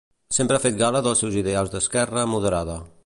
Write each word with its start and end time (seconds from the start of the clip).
Sempre 0.35 0.55
ha 0.59 0.63
fet 0.63 0.79
gala 0.79 1.01
dels 1.07 1.21
seus 1.23 1.37
ideals 1.43 1.71
d'esquerra 1.75 2.25
moderada. 2.33 2.81